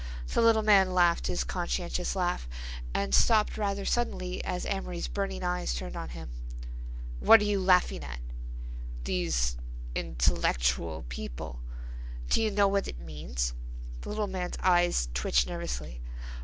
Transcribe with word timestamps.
The 0.33 0.41
little 0.41 0.63
man 0.63 0.95
laughed 0.95 1.27
his 1.27 1.43
conscientious 1.43 2.15
laugh, 2.15 2.47
and 2.91 3.13
stopped 3.13 3.55
rather 3.55 3.85
suddenly 3.85 4.43
as 4.43 4.65
Amory's 4.65 5.07
burning 5.07 5.43
eyes 5.43 5.75
turned 5.75 5.95
on 5.95 6.09
him. 6.09 6.31
"What 7.19 7.39
are 7.39 7.43
you 7.43 7.59
laughing 7.59 8.03
at?" 8.03 8.19
"These 9.03 9.57
intellectual 9.93 11.05
people—" 11.07 11.59
"Do 12.31 12.41
you 12.41 12.49
know 12.49 12.67
what 12.67 12.87
it 12.87 12.97
means?" 12.99 13.53
The 14.01 14.09
little 14.09 14.25
man's 14.25 14.57
eyes 14.63 15.07
twitched 15.13 15.45
nervously. 15.45 16.01